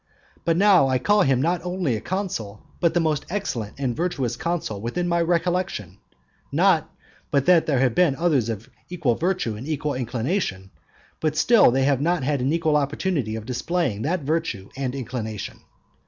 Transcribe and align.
But 0.45 0.57
now 0.57 0.87
I 0.87 0.97
call 0.97 1.21
him 1.21 1.39
not 1.43 1.63
only 1.63 1.95
a 1.95 2.01
consul, 2.01 2.63
but 2.79 2.95
the 2.95 2.99
most 2.99 3.23
excellent 3.29 3.75
and 3.77 3.95
virtuous 3.95 4.35
consul 4.35 4.81
within 4.81 5.07
my 5.07 5.21
recollection; 5.21 5.99
not 6.51 6.89
but 7.29 7.45
that 7.45 7.67
there 7.67 7.77
have 7.77 7.93
been 7.93 8.15
others 8.15 8.49
of 8.49 8.67
equal 8.89 9.13
virtue 9.13 9.55
and 9.55 9.67
equal 9.67 9.93
inclination, 9.93 10.71
but 11.19 11.35
still 11.37 11.69
they 11.69 11.83
have 11.83 12.01
not 12.01 12.23
had 12.23 12.41
an 12.41 12.51
equal 12.51 12.77
opportunity 12.77 13.35
of 13.35 13.45
displaying 13.45 14.01
that 14.01 14.21
virtue 14.21 14.69
and 14.75 14.95
inclination. 14.95 15.59